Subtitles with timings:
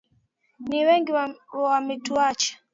[0.69, 1.11] Ni wengi
[1.61, 2.57] wametuacha.